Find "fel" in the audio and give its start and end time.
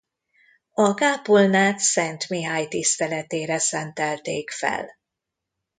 4.51-4.87